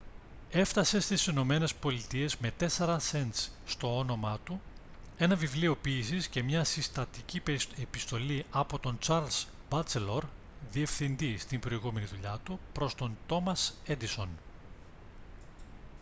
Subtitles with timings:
[0.49, 4.61] έφτασε στις ηνωμένες πολιτείες με 4 σεντς στο όνομά του
[5.17, 7.41] ένα βιβλίο ποίησης και μια συστατική
[7.81, 10.23] επιστολή από τον τσαρλς μπάτσελορ
[10.71, 14.29] διευθυντή στην προηγούμενη δουλειά του προς τον τόμας έντισον